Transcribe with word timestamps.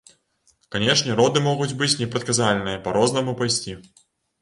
Канечне, 0.75 1.17
роды 1.19 1.45
могуць 1.49 1.69
быць 1.83 1.91
непрадказальныя, 2.01 2.83
па 2.89 2.99
рознаму 3.01 3.41
пайсці. 3.45 3.81